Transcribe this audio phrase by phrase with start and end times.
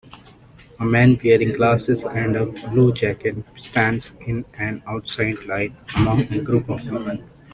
[0.79, 6.41] A man wearing glasses and a blue jacket stands in an outside line among a
[6.41, 7.23] group of women